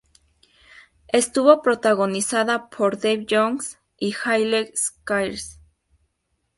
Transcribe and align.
Estuvo 1.09 1.61
protagonizada 1.61 2.71
por 2.71 2.97
Dave 2.99 3.27
Johns 3.29 3.77
y 3.99 4.15
Hayley 4.25 4.71
Squires. 4.75 5.59